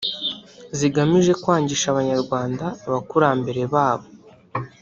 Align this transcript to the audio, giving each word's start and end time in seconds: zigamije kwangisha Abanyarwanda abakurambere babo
zigamije 0.77 1.31
kwangisha 1.41 1.85
Abanyarwanda 1.89 2.65
abakurambere 2.85 3.61
babo 3.73 4.07